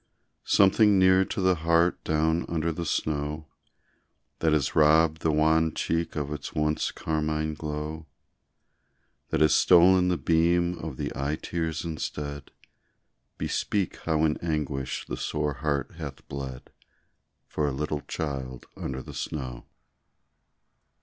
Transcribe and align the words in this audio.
Something 0.47 0.97
near 0.97 1.23
to 1.25 1.41
the 1.41 1.53
heart 1.57 2.03
down 2.03 2.43
under 2.49 2.71
the 2.71 2.87
snow, 2.87 3.45
That 4.39 4.51
has 4.51 4.75
robbed 4.75 5.21
the 5.21 5.31
wan 5.31 5.75
cheek 5.75 6.15
of 6.15 6.33
its 6.33 6.55
once 6.55 6.91
carmine 6.91 7.53
glow, 7.53 8.07
That 9.29 9.41
has 9.41 9.53
stolen 9.55 10.07
the 10.07 10.17
beam 10.17 10.75
of 10.79 10.97
the 10.97 11.11
eye 11.15 11.35
tears 11.39 11.85
instead 11.85 12.49
Bespeak 13.37 13.97
how 13.97 14.25
in 14.25 14.37
anguish 14.37 15.05
the 15.05 15.17
sore 15.17 15.53
heart 15.53 15.91
hath 15.91 16.27
bled 16.27 16.71
For 17.45 17.67
a 17.67 17.71
little 17.71 18.01
child 18.07 18.65
under 18.75 19.03
the 19.03 19.13
snow. 19.13 19.67